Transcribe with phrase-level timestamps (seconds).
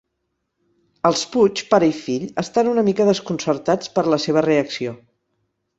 [1.09, 5.01] Els Puig, pare i fill, estan una mica desconcertats per la seva reacció.